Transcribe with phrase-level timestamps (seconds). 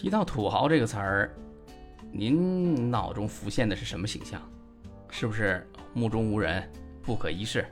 [0.00, 1.30] 提到土豪这个词儿，
[2.10, 4.40] 您脑中浮现的是什么形象？
[5.10, 6.66] 是不是目中无人、
[7.02, 7.66] 不可一世，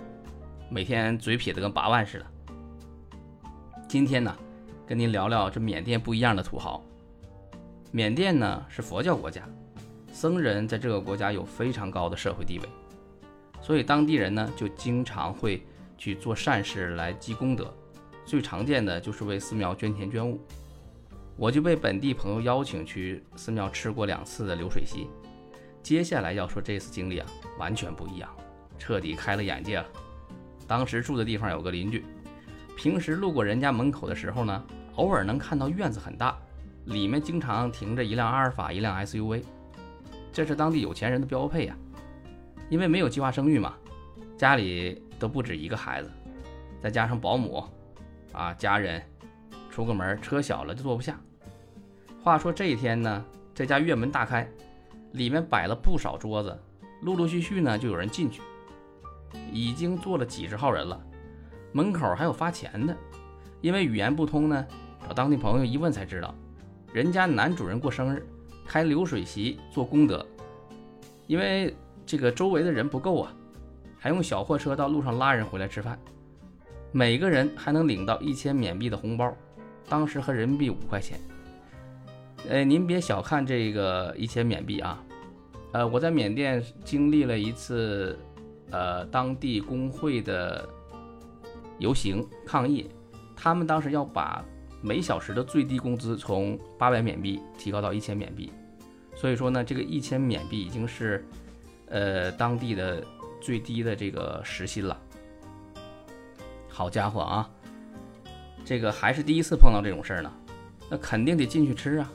[0.68, 2.26] 每天嘴撇得跟八万似的？
[3.88, 4.36] 今天呢，
[4.86, 6.84] 跟您聊聊这缅甸不一样的土豪。
[7.92, 9.48] 缅甸呢是佛教国家，
[10.12, 12.68] 僧人在这个国家有非常高的社会地位，
[13.62, 15.66] 所以当地人呢就经常会
[15.96, 17.74] 去做善事来积功德，
[18.26, 20.38] 最常见的就是为寺庙捐钱捐物。
[21.38, 25.06] 我就被本地朋友邀请去寺庙吃过两次的流水席。
[25.84, 28.28] 接下来要说这次经历啊，完全不一样，
[28.76, 29.86] 彻底开了眼界了。
[30.66, 32.04] 当时住的地方有个邻居，
[32.76, 34.64] 平时路过人家门口的时候呢，
[34.96, 36.36] 偶尔能看到院子很大，
[36.86, 39.44] 里面经常停着一辆阿尔法，一辆 SUV，
[40.32, 41.76] 这是当地有钱人的标配呀。
[42.68, 43.74] 因为没有计划生育嘛，
[44.36, 46.10] 家里都不止一个孩子，
[46.82, 47.64] 再加上保姆，
[48.32, 49.00] 啊，家人
[49.78, 51.20] 出个门车小了就坐不下。
[52.20, 53.24] 话说这一天呢，
[53.54, 54.50] 这家院门大开，
[55.12, 56.58] 里面摆了不少桌子，
[57.02, 58.42] 陆陆续续呢就有人进去，
[59.52, 61.00] 已经坐了几十号人了。
[61.70, 62.96] 门口还有发钱的，
[63.60, 64.66] 因为语言不通呢，
[65.06, 66.34] 找当地朋友一问才知道，
[66.92, 68.26] 人家男主人过生日，
[68.66, 70.26] 开流水席做功德。
[71.28, 71.72] 因为
[72.04, 73.32] 这个周围的人不够啊，
[73.96, 75.96] 还用小货车到路上拉人回来吃饭，
[76.90, 79.32] 每个人还能领到一千缅币的红包，
[79.88, 81.18] 当时合人民币五块钱。
[82.48, 85.02] 呃，您别小看这个一千缅币啊，
[85.72, 88.18] 呃，我在缅甸经历了一次，
[88.70, 90.68] 呃，当地工会的
[91.78, 92.88] 游行抗议，
[93.34, 94.44] 他们当时要把
[94.80, 98.52] 每小时的最低工资从八百缅币提高到一千缅币，
[99.16, 101.26] 所以说呢，这个一千缅币已经是，
[101.88, 103.04] 呃，当地的
[103.40, 104.96] 最低的这个时薪了。
[106.68, 107.50] 好家伙啊，
[108.68, 110.30] 这个还是第一次碰到这种事儿呢，
[110.90, 112.12] 那肯定得进去吃啊。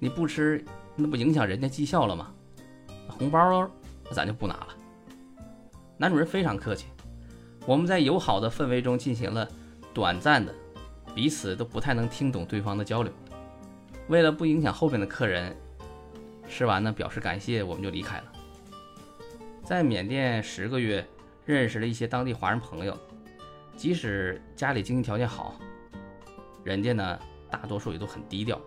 [0.00, 0.64] 你不吃，
[0.96, 2.34] 那不影响人家绩效了吗？
[3.06, 3.70] 红包
[4.10, 4.68] 咱就不拿了。
[5.96, 6.86] 男主人非常客气，
[7.66, 9.48] 我们在友好的氛围中进行了
[9.94, 10.52] 短暂的、
[11.14, 13.12] 彼此都不太能听懂对方的交流。
[14.08, 15.56] 为了不影响后边的客人，
[16.48, 18.24] 吃完呢表示感谢，我们就离开了。
[19.62, 21.06] 在缅甸十个月，
[21.46, 22.98] 认识了一些当地华人朋友，
[23.76, 25.54] 即使家里经济条件好，
[26.64, 27.18] 人家呢
[27.50, 28.60] 大多数也都很低调。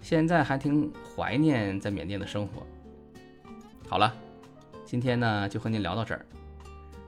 [0.00, 2.66] 现在还挺怀念在缅甸的生活。
[3.88, 4.14] 好了，
[4.84, 6.24] 今天呢就和您聊到这儿。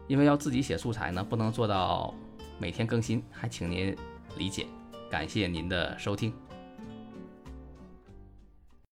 [0.09, 2.13] 因为要自己写素材呢，不能做到
[2.59, 3.97] 每天更新，还请您
[4.37, 4.67] 理解。
[5.09, 6.35] 感谢您的收听。